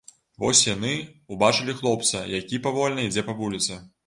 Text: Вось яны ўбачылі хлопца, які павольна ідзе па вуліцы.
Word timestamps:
Вось 0.43 0.61
яны 0.67 0.93
ўбачылі 1.35 1.75
хлопца, 1.83 2.23
які 2.39 2.61
павольна 2.65 3.05
ідзе 3.11 3.27
па 3.31 3.39
вуліцы. 3.45 3.81